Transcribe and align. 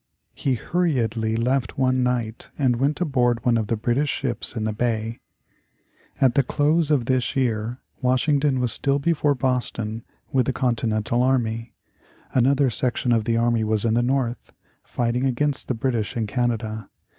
He 0.33 0.55
hurriedly 0.55 1.35
left 1.35 1.77
one 1.77 2.01
night 2.01 2.49
and 2.57 2.77
went 2.77 2.99
aboard 3.01 3.45
one 3.45 3.55
of 3.55 3.67
the 3.67 3.75
British 3.77 4.09
ships 4.09 4.55
in 4.55 4.63
the 4.63 4.73
bay. 4.73 5.19
At 6.19 6.33
the 6.33 6.41
close 6.41 6.89
of 6.89 7.05
this 7.05 7.35
year 7.35 7.77
Washington 8.01 8.59
was 8.59 8.71
still 8.73 8.97
before 8.97 9.35
Boston 9.35 10.03
with 10.31 10.47
the 10.47 10.53
Continental 10.53 11.21
army. 11.21 11.75
Another 12.33 12.71
section 12.71 13.11
of 13.11 13.25
the 13.25 13.37
army 13.37 13.63
was 13.63 13.85
in 13.85 13.93
the 13.93 14.01
North, 14.01 14.51
fighting 14.83 15.25
against 15.25 15.67
the 15.67 15.75
British 15.75 16.17
in 16.17 16.25
Canada. 16.25 16.89